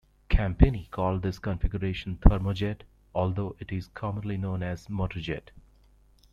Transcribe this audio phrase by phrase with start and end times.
[0.31, 2.81] Campini called this configuration "thermojet",
[3.13, 5.49] although it is commonly known as "motorjet".